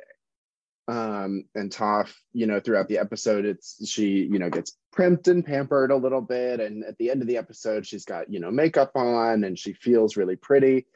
[0.89, 5.45] um, and Toph, you know, throughout the episode, it's she, you know, gets primped and
[5.45, 8.49] pampered a little bit, and at the end of the episode, she's got you know
[8.49, 10.87] makeup on and she feels really pretty,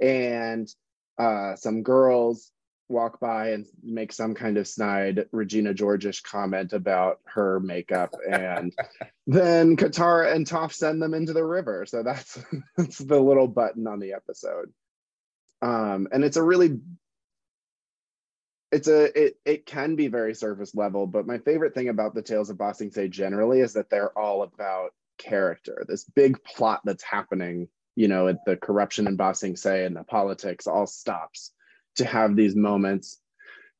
[0.00, 0.72] and
[1.18, 2.50] uh, some girls
[2.88, 8.72] walk by and make some kind of snide Regina Georgish comment about her makeup, and
[9.26, 11.84] then Katara and Toph send them into the river.
[11.84, 12.42] So that's
[12.78, 14.72] that's the little button on the episode.
[15.60, 16.80] Um, and it's a really
[18.72, 22.22] it's a it it can be very surface level, but my favorite thing about the
[22.22, 25.84] Tales of Ba Sing Se generally is that they're all about character.
[25.86, 29.94] This big plot that's happening, you know, at the corruption in Ba Sing Se and
[29.94, 31.52] the politics all stops
[31.96, 33.18] to have these moments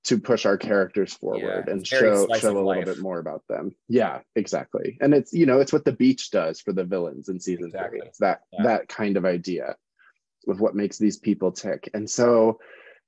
[0.05, 3.74] to push our characters forward yeah, and show show a little bit more about them.
[3.88, 4.98] Yeah, exactly.
[5.00, 8.00] And it's you know it's what the beach does for the villains in season exactly.
[8.00, 8.09] three.
[8.09, 8.64] It's that yeah.
[8.64, 9.76] that kind of idea
[10.48, 11.88] of what makes these people tick.
[11.94, 12.59] And so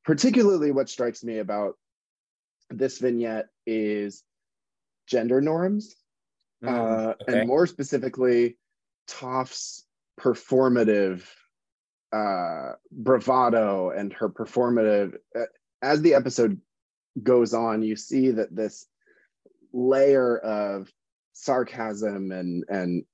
[0.05, 1.75] particularly what strikes me about
[2.71, 4.23] this vignette is
[5.07, 5.95] gender norms,
[6.63, 7.41] mm, uh, okay.
[7.41, 8.57] and more specifically,
[9.07, 9.85] Toph's
[10.21, 11.27] performative
[12.13, 15.15] uh, bravado and her performative.
[15.37, 15.43] Uh,
[15.83, 16.61] as the episode
[17.23, 18.87] goes on, you see that this
[19.73, 20.91] layer of
[21.33, 23.05] sarcasm and and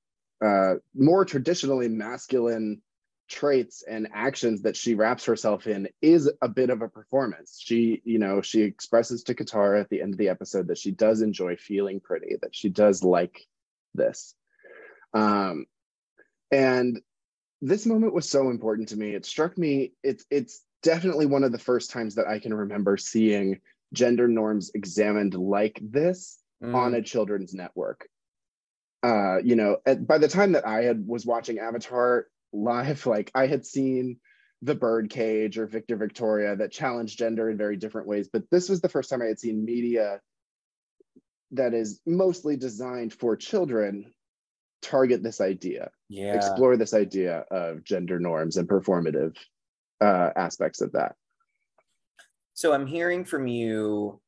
[0.45, 2.81] uh, more traditionally masculine
[3.31, 7.59] traits and actions that she wraps herself in is a bit of a performance.
[7.65, 10.91] She, you know, she expresses to Katara at the end of the episode that she
[10.91, 13.47] does enjoy feeling pretty, that she does like
[13.95, 14.35] this.
[15.15, 15.67] Um,
[16.51, 17.01] and
[17.63, 19.15] this moment was so important to me.
[19.15, 22.97] It struck me, it's it's definitely one of the first times that I can remember
[22.97, 23.61] seeing
[23.93, 26.75] gender norms examined like this mm.
[26.75, 28.09] on a children's network.
[29.03, 33.31] Uh, you know, at, by the time that I had was watching Avatar, live like
[33.35, 34.19] i had seen
[34.63, 38.81] the birdcage or victor victoria that challenged gender in very different ways but this was
[38.81, 40.21] the first time i had seen media
[41.53, 44.13] that is mostly designed for children
[44.83, 46.35] target this idea yeah.
[46.35, 49.37] explore this idea of gender norms and performative
[50.01, 51.15] uh, aspects of that.
[52.55, 54.21] So i'm hearing from you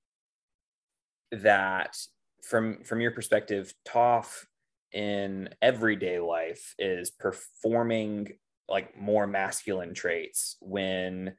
[1.33, 1.97] that
[2.43, 4.47] from from your perspective Toph
[4.93, 8.33] in everyday life is performing
[8.69, 11.35] like more masculine traits when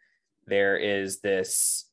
[0.45, 1.89] there is this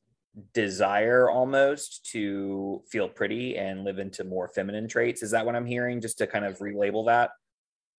[0.53, 5.23] desire almost to feel pretty and live into more feminine traits.
[5.23, 6.01] Is that what i'm hearing?
[6.01, 7.31] Just to kind of relabel that?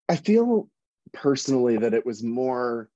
[0.09, 0.69] I feel
[1.13, 2.89] personally that it was more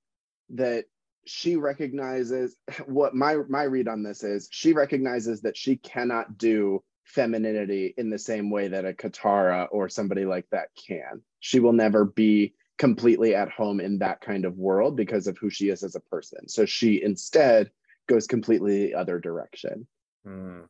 [0.51, 0.85] that
[1.27, 6.83] she recognizes what my my read on this is she recognizes that she cannot do
[7.07, 11.23] femininity in the same way that a Katara or somebody like that can.
[11.41, 15.49] She will never be completely at home in that kind of world because of who
[15.49, 16.49] she is as a person.
[16.49, 17.71] So she instead
[18.07, 19.87] goes completely the other direction.
[20.27, 20.65] Mm.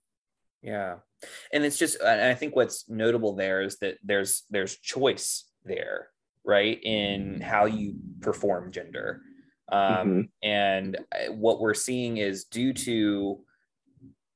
[0.62, 0.96] Yeah.
[1.52, 6.08] And it's just and I think what's notable there is that there's there's choice there,
[6.44, 6.78] right?
[6.82, 9.22] In how you perform gender.
[9.68, 10.20] Um, mm-hmm.
[10.44, 13.40] and uh, what we're seeing is due to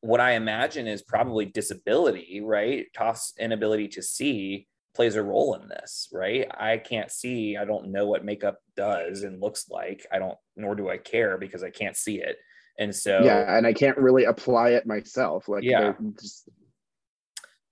[0.01, 2.87] what I imagine is probably disability, right?
[2.95, 6.49] Toph's inability to see plays a role in this, right?
[6.51, 10.07] I can't see, I don't know what makeup does and looks like.
[10.11, 12.39] I don't, nor do I care because I can't see it.
[12.79, 15.49] And so, yeah, and I can't really apply it myself.
[15.49, 15.93] Like, yeah.
[16.19, 16.49] Just...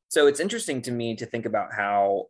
[0.09, 2.27] So it's interesting to me to think about how,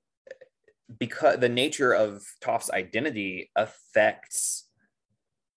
[0.98, 4.68] because the nature of Toph's identity affects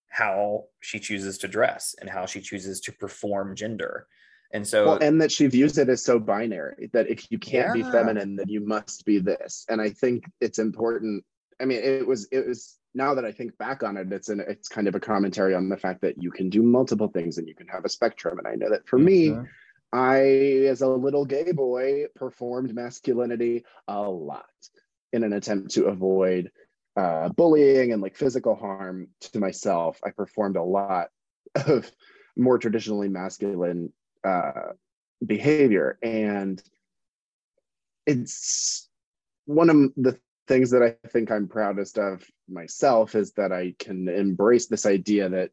[0.08, 4.06] how she chooses to dress and how she chooses to perform gender.
[4.52, 7.76] And so, well, and that she views it as so binary that if you can't
[7.76, 7.84] yeah.
[7.84, 9.64] be feminine, then you must be this.
[9.68, 11.24] And I think it's important.
[11.60, 14.42] I mean, it was, it was, now that I think back on it, it's an,
[14.46, 17.48] it's kind of a commentary on the fact that you can do multiple things and
[17.48, 18.38] you can have a spectrum.
[18.38, 19.40] And I know that for mm-hmm.
[19.42, 19.48] me,
[19.94, 20.20] I,
[20.68, 24.44] as a little gay boy, performed masculinity a lot
[25.14, 26.50] in an attempt to avoid
[26.96, 29.98] uh, bullying and like physical harm to myself.
[30.04, 31.08] I performed a lot
[31.54, 31.90] of
[32.36, 33.92] more traditionally masculine
[34.24, 34.72] uh,
[35.24, 35.98] behavior.
[36.02, 36.62] And
[38.06, 38.88] it's
[39.46, 44.08] one of the things that I think I'm proudest of myself is that I can
[44.08, 45.50] embrace this idea that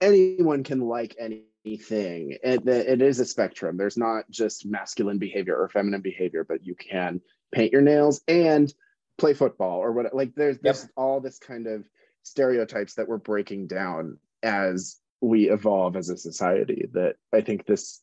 [0.00, 2.36] anyone can like anything.
[2.42, 3.76] It, it is a spectrum.
[3.76, 7.20] There's not just masculine behavior or feminine behavior, but you can
[7.52, 8.72] paint your nails and
[9.18, 10.14] play football or what.
[10.14, 10.90] Like there's, there's yep.
[10.96, 11.88] all this kind of
[12.22, 18.02] stereotypes that we're breaking down as we evolve as a society that I think this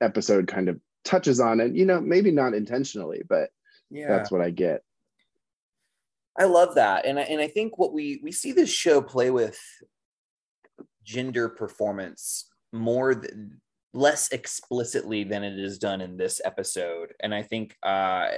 [0.00, 3.50] episode kind of touches on and you know maybe not intentionally but
[3.90, 4.08] yeah.
[4.08, 4.82] that's what I get.
[6.38, 7.06] I love that.
[7.06, 9.58] And I, and I think what we we see this show play with
[11.04, 13.60] gender performance more than
[13.92, 17.12] less explicitly than it is done in this episode.
[17.22, 18.28] And I think uh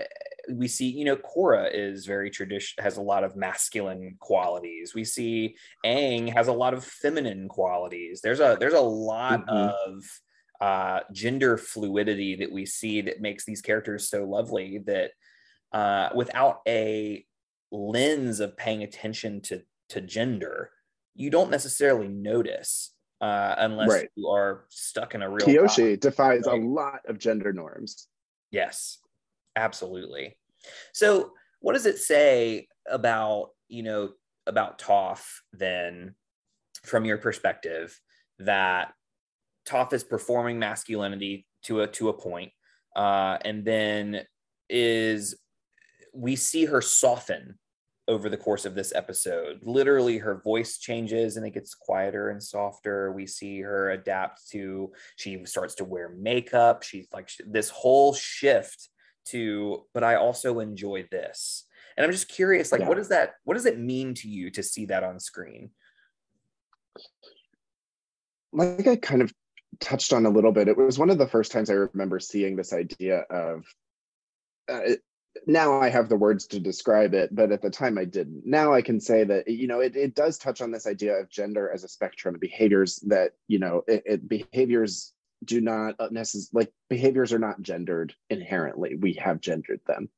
[0.51, 4.95] we see, you know, Korra is very traditional, has a lot of masculine qualities.
[4.95, 8.21] We see Aang has a lot of feminine qualities.
[8.21, 9.91] There's a there's a lot mm-hmm.
[9.91, 10.05] of
[10.61, 15.11] uh, gender fluidity that we see that makes these characters so lovely that
[15.73, 17.25] uh, without a
[17.71, 20.71] lens of paying attention to to gender,
[21.15, 24.09] you don't necessarily notice uh, unless right.
[24.17, 25.47] you are stuck in a real.
[25.47, 26.61] Kyoshi defies right?
[26.61, 28.09] a lot of gender norms.
[28.51, 28.99] Yes,
[29.57, 30.37] Absolutely.
[30.93, 34.11] So, what does it say about, you know,
[34.47, 36.15] about Toph then,
[36.85, 37.99] from your perspective,
[38.39, 38.93] that
[39.67, 42.53] Toph is performing masculinity to a to a point,
[42.95, 44.23] uh, and then
[44.69, 45.35] is
[46.13, 47.59] we see her soften
[48.09, 49.59] over the course of this episode.
[49.63, 53.13] Literally, her voice changes and it gets quieter and softer.
[53.13, 56.85] We see her adapt to, she starts to wear makeup.
[56.85, 58.89] She's like, this whole shift
[59.27, 61.65] to but i also enjoy this.
[61.97, 62.89] And i'm just curious like yeah.
[62.89, 65.71] what does that what does it mean to you to see that on screen?
[68.53, 69.33] Like i kind of
[69.81, 70.69] touched on a little bit.
[70.69, 73.65] It was one of the first times i remember seeing this idea of
[74.71, 74.81] uh,
[75.47, 78.43] now i have the words to describe it but at the time i didn't.
[78.45, 81.31] Now i can say that you know it, it does touch on this idea of
[81.31, 85.13] gender as a spectrum of behaviors that you know it, it behaviors
[85.45, 88.97] do not uh, necessarily like behaviors are not gendered inherently.
[88.97, 90.09] We have gendered them.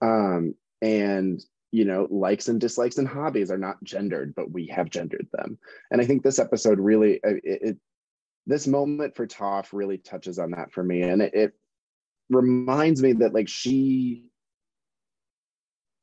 [0.00, 1.40] Um, and
[1.72, 5.58] you know, likes and dislikes and hobbies are not gendered, but we have gendered them.
[5.90, 7.76] And I think this episode really, uh, it, it
[8.46, 11.02] this moment for Toph really touches on that for me.
[11.02, 11.52] And it, it
[12.30, 14.24] reminds me that like she,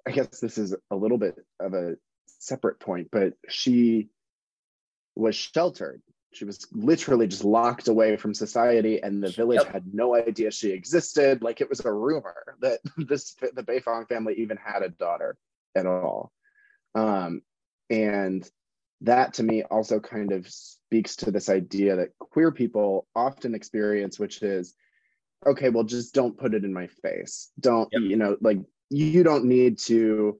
[0.06, 1.96] I guess this is a little bit of a
[2.28, 4.10] separate point, but she
[5.16, 6.02] was sheltered
[6.36, 9.72] she was literally just locked away from society and the village yep.
[9.72, 14.36] had no idea she existed like it was a rumor that this the beifong family
[14.36, 15.38] even had a daughter
[15.76, 16.32] at all
[16.96, 17.42] um,
[17.90, 18.50] and
[19.02, 24.20] that to me also kind of speaks to this idea that queer people often experience
[24.20, 24.74] which is
[25.46, 28.02] okay well just don't put it in my face don't yep.
[28.04, 30.40] you know like you don't need to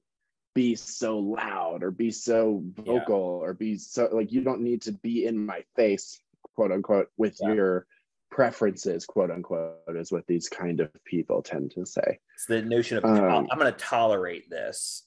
[0.54, 3.48] be so loud or be so vocal yeah.
[3.48, 6.20] or be so like you don't need to be in my face
[6.56, 7.54] quote unquote with yeah.
[7.54, 7.88] your
[8.30, 12.98] preferences quote unquote is what these kind of people tend to say it's the notion
[12.98, 15.04] of um, i'm going to tolerate this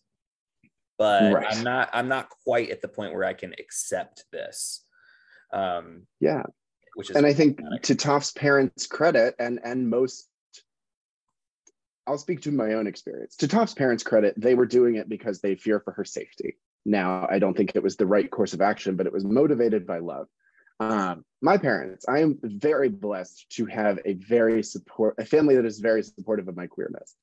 [0.98, 1.46] but right.
[1.50, 4.84] i'm not i'm not quite at the point where i can accept this
[5.52, 6.42] um yeah
[6.94, 10.28] which is and i think to Toph's parents credit and and most
[12.06, 13.36] I'll speak to my own experience.
[13.36, 16.56] To Toph's parents' credit, they were doing it because they fear for her safety.
[16.84, 19.86] Now, I don't think it was the right course of action, but it was motivated
[19.86, 20.28] by love.
[20.78, 25.64] Um, my parents, I am very blessed to have a very support, a family that
[25.64, 27.14] is very supportive of my queerness.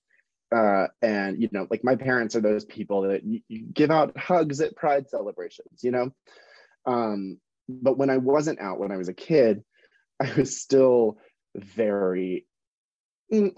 [0.54, 4.18] Uh, and you know, like my parents are those people that you, you give out
[4.18, 6.12] hugs at pride celebrations, you know.
[6.86, 9.64] Um, but when I wasn't out when I was a kid,
[10.22, 11.18] I was still
[11.56, 12.46] very,
[13.32, 13.56] mm,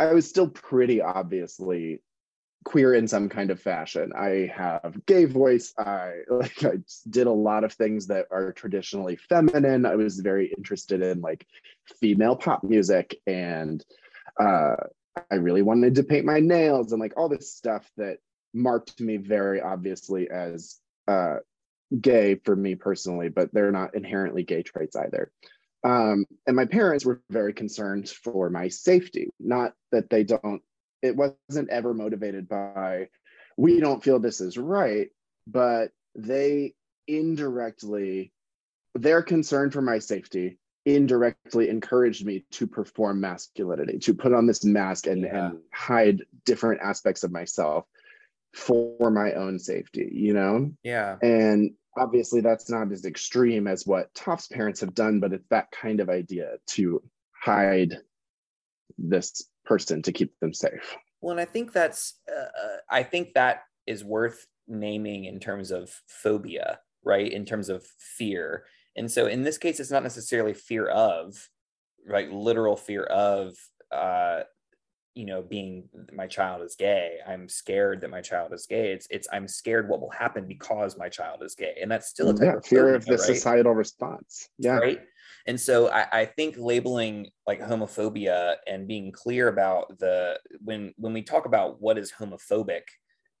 [0.00, 2.00] I was still pretty obviously
[2.64, 4.12] queer in some kind of fashion.
[4.16, 5.72] I have gay voice.
[5.78, 6.78] I like I
[7.08, 9.86] did a lot of things that are traditionally feminine.
[9.86, 11.46] I was very interested in like
[12.00, 13.84] female pop music and
[14.38, 14.76] uh
[15.30, 18.18] I really wanted to paint my nails and like all this stuff that
[18.54, 20.78] marked me very obviously as
[21.08, 21.36] uh
[22.00, 25.30] gay for me personally, but they're not inherently gay traits either.
[25.82, 30.62] Um, and my parents were very concerned for my safety, not that they don't,
[31.02, 33.08] it wasn't ever motivated by,
[33.56, 35.08] we don't feel this is right,
[35.46, 36.74] but they
[37.08, 38.32] indirectly,
[38.94, 44.64] their concern for my safety indirectly encouraged me to perform masculinity, to put on this
[44.64, 45.46] mask and, yeah.
[45.46, 47.86] and hide different aspects of myself
[48.54, 50.70] for my own safety, you know?
[50.82, 51.16] Yeah.
[51.22, 55.70] And obviously that's not as extreme as what Toph's parents have done, but it's that
[55.70, 57.98] kind of idea to hide
[58.98, 60.96] this person to keep them safe.
[61.20, 65.70] Well, and I think that's, uh, uh, I think that is worth naming in terms
[65.70, 67.30] of phobia, right?
[67.30, 68.64] In terms of fear.
[68.96, 71.48] And so in this case, it's not necessarily fear of,
[72.06, 72.30] right?
[72.30, 73.54] Literal fear of
[73.92, 74.40] uh,
[75.20, 78.92] you know being my child is gay i'm scared that my child is gay.
[78.92, 81.74] It's it's i'm scared what will happen because my child is gay.
[81.80, 83.20] And that's still a yeah, of fear of the right?
[83.20, 84.48] societal response.
[84.58, 84.78] Yeah.
[84.78, 85.00] Right?
[85.46, 91.12] And so I, I think labeling like homophobia and being clear about the when when
[91.12, 92.84] we talk about what is homophobic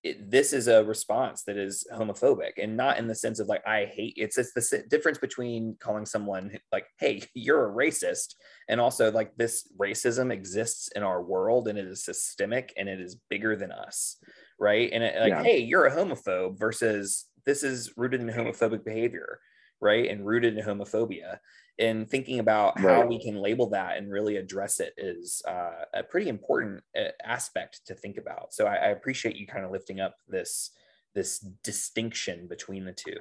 [0.02, 3.66] it, this is a response that is homophobic and not in the sense of like
[3.66, 8.34] i hate it's it's the difference between calling someone like hey you're a racist
[8.68, 12.98] and also like this racism exists in our world and it is systemic and it
[12.98, 14.16] is bigger than us
[14.60, 14.90] right?
[14.92, 15.42] And it, like yeah.
[15.42, 19.40] hey you're a homophobe versus this is rooted in homophobic behavior
[19.82, 20.10] right?
[20.10, 21.38] And rooted in homophobia
[21.80, 22.96] and thinking about right.
[22.96, 27.08] how we can label that and really address it is uh, a pretty important uh,
[27.24, 28.52] aspect to think about.
[28.52, 30.70] So I, I, appreciate you kind of lifting up this
[31.14, 33.16] this distinction between the two.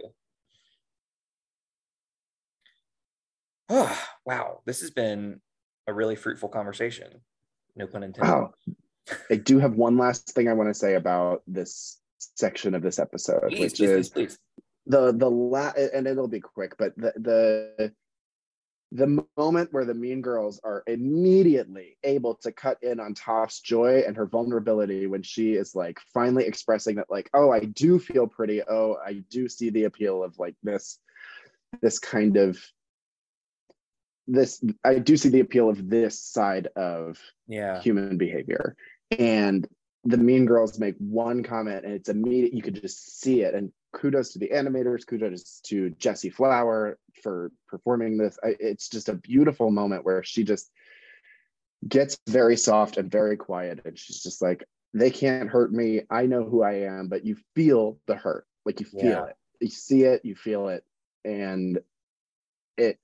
[3.70, 5.42] Oh, wow, this has been
[5.88, 7.22] a really fruitful conversation.
[7.76, 8.30] No pun intended.
[8.30, 8.54] Wow.
[9.32, 12.00] I do have one last thing I want to say about this
[12.36, 14.40] section of this episode, please, which please, is please,
[14.86, 17.94] the the la- and it'll be quick, but the the
[18.92, 24.04] the moment where the mean girls are immediately able to cut in on Toph's joy
[24.06, 28.26] and her vulnerability when she is like finally expressing that like oh I do feel
[28.28, 28.62] pretty.
[28.68, 30.98] Oh I do see the appeal of like this
[31.82, 32.60] this kind of
[34.28, 37.82] this I do see the appeal of this side of yeah.
[37.82, 38.76] human behavior.
[39.18, 39.68] And
[40.06, 43.54] the mean girls make one comment and it's immediate you could just see it.
[43.54, 48.38] And kudos to the animators kudos to jessie flower for performing this.
[48.44, 50.72] It's just a beautiful moment where she just
[51.88, 53.82] gets very soft and very quiet.
[53.86, 56.02] And she's just like they can't hurt me.
[56.10, 58.46] I know who i am but you feel the hurt.
[58.66, 59.26] Like you feel yeah.
[59.26, 59.36] it.
[59.60, 60.86] You see it you feel it.
[61.26, 61.80] And
[62.78, 63.00] it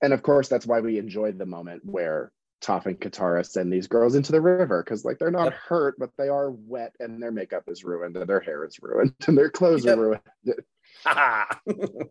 [0.00, 2.30] and of course that's why we enjoyed the moment where
[2.60, 5.54] Toph and Katara send these girls into the river because like they're not yep.
[5.54, 9.14] hurt, but they are wet and their makeup is ruined and their hair is ruined
[9.26, 9.98] and their clothes yep.
[9.98, 12.08] are ruined.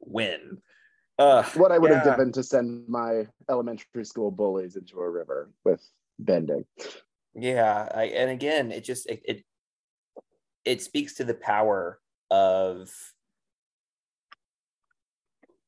[0.00, 0.58] Win.
[1.18, 1.98] Uh, what I would yeah.
[1.98, 5.84] have given to send my elementary school bullies into a river with
[6.18, 6.64] bending.
[7.34, 9.44] Yeah, I, and again, it just it, it
[10.64, 12.00] it speaks to the power
[12.30, 12.90] of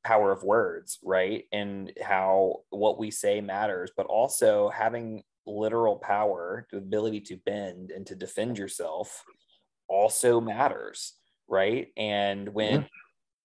[0.05, 1.44] power of words, right?
[1.53, 7.90] And how what we say matters, but also having literal power, the ability to bend
[7.90, 9.24] and to defend yourself
[9.88, 11.14] also matters,
[11.48, 11.88] right?
[11.96, 12.86] And when yeah.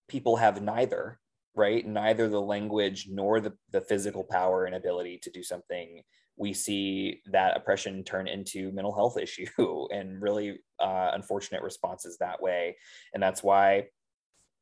[0.07, 1.19] people have neither,
[1.55, 6.01] right, neither the language nor the, the physical power and ability to do something,
[6.37, 12.41] we see that oppression turn into mental health issue and really uh, unfortunate responses that
[12.41, 12.75] way.
[13.13, 13.85] And that's why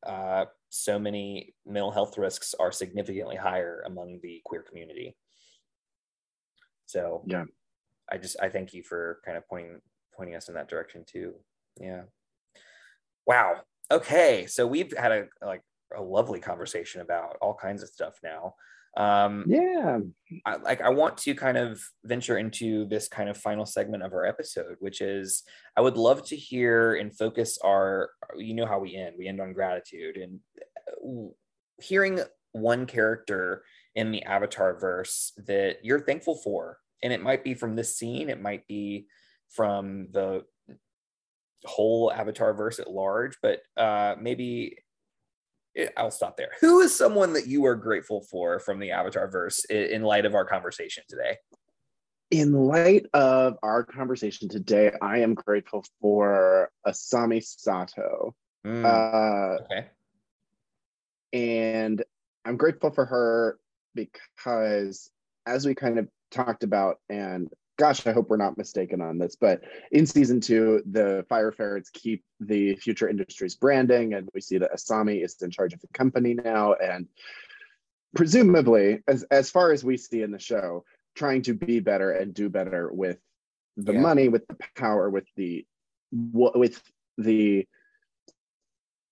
[0.05, 5.15] uh, so many mental health risks are significantly higher among the queer community.
[6.85, 7.45] So yeah,
[8.11, 9.81] I just I thank you for kind of pointing
[10.15, 11.33] pointing us in that direction too.
[11.79, 12.03] Yeah.
[13.25, 13.61] Wow.
[13.91, 15.61] Okay, so we've had a like
[15.95, 18.55] a lovely conversation about all kinds of stuff now.
[18.95, 19.99] Um, yeah.
[20.45, 24.13] I, like I want to kind of venture into this kind of final segment of
[24.13, 25.43] our episode, which is
[25.75, 29.15] I would love to hear and focus our, you know, how we end.
[29.17, 30.39] We end on gratitude and
[30.87, 31.31] uh,
[31.81, 32.19] hearing
[32.51, 33.63] one character
[33.95, 36.77] in the Avatar verse that you're thankful for.
[37.01, 39.07] And it might be from this scene, it might be
[39.49, 40.43] from the
[41.65, 44.77] whole Avatar verse at large, but uh, maybe
[45.97, 46.51] I'll stop there.
[46.61, 50.35] Who is someone that you are grateful for from the Avatar verse in light of
[50.35, 51.37] our conversation today?
[52.31, 58.35] In light of our conversation today, I am grateful for Asami Sato.
[58.65, 59.87] Mm, uh, okay.
[61.31, 62.03] And
[62.45, 63.59] I'm grateful for her
[63.95, 65.09] because,
[65.45, 69.35] as we kind of talked about and gosh, I hope we're not mistaken on this,
[69.35, 69.61] but
[69.91, 74.73] in season two, the Fire Ferrets keep the Future Industries branding, and we see that
[74.73, 77.07] Asami is in charge of the company now, and
[78.15, 82.33] presumably, as as far as we see in the show, trying to be better and
[82.33, 83.17] do better with
[83.77, 83.99] the yeah.
[83.99, 85.65] money, with the power, with the
[86.11, 86.81] with
[87.17, 87.67] the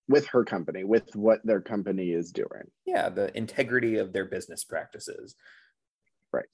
[0.07, 2.69] with her company, with what their company is doing.
[2.85, 5.35] Yeah, the integrity of their business practices.
[6.31, 6.45] Right.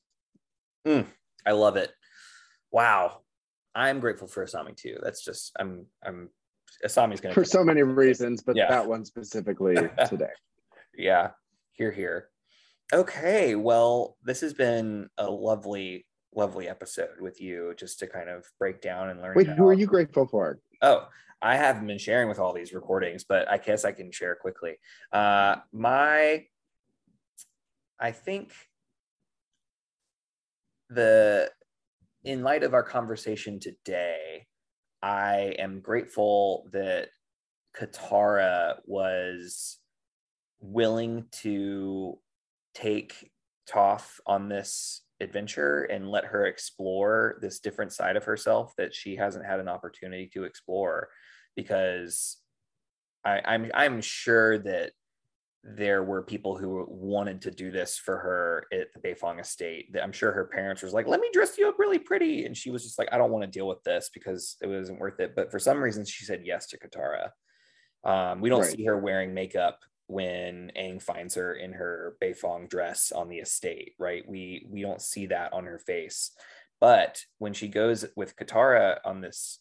[0.85, 1.05] Mm.
[1.47, 1.91] I love it.
[2.71, 3.21] Wow.
[3.73, 4.97] I'm grateful for Asami too.
[5.01, 6.29] That's just I'm I'm
[6.85, 8.67] Asami's gonna for so many reasons, but yeah.
[8.69, 9.75] that one specifically
[10.09, 10.31] today.
[10.97, 11.29] yeah,
[11.73, 12.29] here, here.
[12.93, 18.45] Okay, well, this has been a lovely, lovely episode with you, just to kind of
[18.59, 19.35] break down and learn.
[19.35, 20.59] Wait, who are you grateful for?
[20.81, 21.07] Oh,
[21.41, 24.77] I haven't been sharing with all these recordings, but I guess I can share quickly.
[25.11, 26.45] Uh, my,
[27.99, 28.53] I think
[30.89, 31.51] the
[32.23, 34.47] in light of our conversation today,
[35.01, 37.09] I am grateful that
[37.75, 39.77] Katara was
[40.59, 42.17] willing to
[42.73, 43.31] take
[43.69, 49.15] Toph on this adventure and let her explore this different side of herself that she
[49.15, 51.09] hasn't had an opportunity to explore
[51.55, 52.37] because
[53.25, 54.91] I, I'm I'm sure that
[55.75, 59.93] there were people who wanted to do this for her at the Beifong estate.
[60.01, 62.71] I'm sure her parents was like, "Let me dress you up really pretty," and she
[62.71, 65.35] was just like, "I don't want to deal with this because it wasn't worth it."
[65.35, 67.31] But for some reason, she said yes to Katara.
[68.03, 68.71] Um, we don't right.
[68.71, 73.93] see her wearing makeup when Aang finds her in her Beifong dress on the estate,
[73.99, 74.23] right?
[74.27, 76.31] We we don't see that on her face.
[76.79, 79.59] But when she goes with Katara on this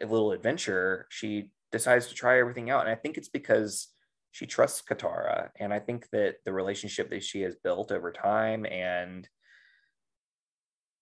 [0.00, 3.88] little adventure, she decides to try everything out, and I think it's because
[4.32, 5.50] she trusts Katara.
[5.58, 9.28] And I think that the relationship that she has built over time and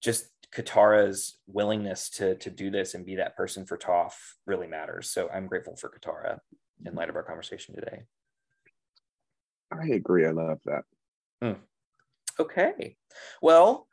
[0.02, 4.14] just Katara's willingness to to do this and be that person for Toph
[4.46, 5.10] really matters.
[5.10, 6.38] So I'm grateful for Katara
[6.84, 8.04] in light of our conversation today.
[9.72, 10.26] I agree.
[10.26, 10.84] I love that.
[11.42, 11.56] Mm.
[12.38, 12.96] Okay.
[13.42, 13.88] Well,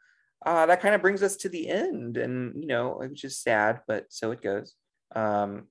[0.46, 3.82] uh, that kind of brings us to the end, and you know, which is sad,
[3.88, 4.76] but so it goes.
[5.16, 5.68] Um,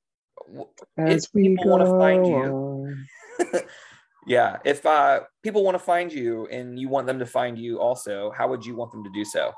[0.96, 2.96] As we people want to find you,
[4.26, 4.58] yeah.
[4.64, 8.30] If uh, people want to find you and you want them to find you also,
[8.36, 9.52] how would you want them to do so?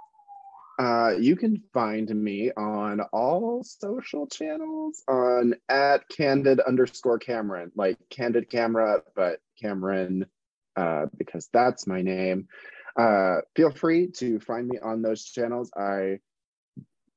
[0.79, 7.97] Uh, you can find me on all social channels on at candid underscore Cameron, like
[8.11, 10.27] candid camera, but Cameron,
[10.77, 12.49] uh, because that's my name.
[12.97, 15.70] Uh, feel free to find me on those channels.
[15.77, 16.18] I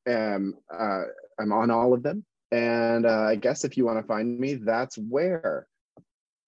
[0.05, 1.03] am uh,
[1.39, 4.55] I'm on all of them, and uh, I guess if you want to find me,
[4.55, 5.67] that's where.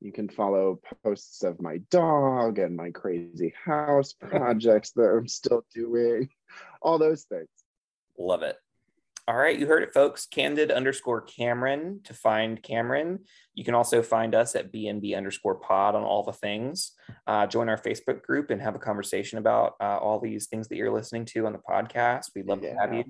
[0.01, 5.65] You can follow posts of my dog and my crazy house projects that I'm still
[5.73, 6.29] doing,
[6.81, 7.49] all those things.
[8.17, 8.57] Love it.
[9.27, 10.25] All right, you heard it, folks.
[10.25, 13.19] Candid underscore Cameron to find Cameron.
[13.53, 16.93] You can also find us at BNB underscore pod on all the things.
[17.27, 20.77] Uh, join our Facebook group and have a conversation about uh, all these things that
[20.77, 22.31] you're listening to on the podcast.
[22.35, 22.73] We'd love yeah.
[22.73, 23.03] to have you.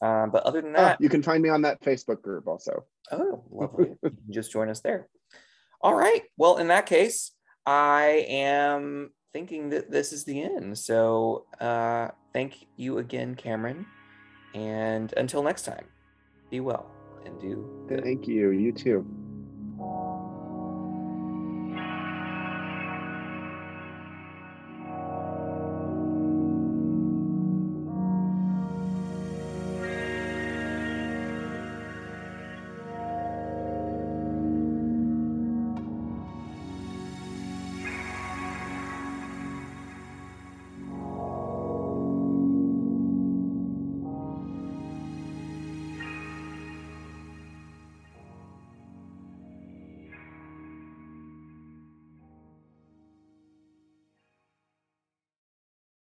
[0.00, 2.46] Um, but other than ah, that, oh, you can find me on that Facebook group
[2.46, 2.84] also.
[3.10, 3.96] Oh, lovely.
[4.30, 5.08] just join us there.
[5.84, 6.22] All right.
[6.38, 7.32] Well, in that case,
[7.66, 10.78] I am thinking that this is the end.
[10.78, 13.84] So uh, thank you again, Cameron.
[14.54, 15.84] And until next time,
[16.50, 16.90] be well
[17.26, 18.02] and do good.
[18.02, 18.48] Thank you.
[18.50, 19.06] You too.